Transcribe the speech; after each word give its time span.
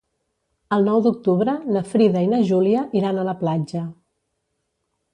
El 0.77 0.87
nou 0.91 1.01
d'octubre 1.07 1.55
na 1.77 1.85
Frida 1.91 2.25
i 2.27 2.31
na 2.33 2.41
Júlia 2.51 2.89
iran 3.03 3.21
a 3.21 3.29
la 3.31 3.39
platja. 3.45 3.87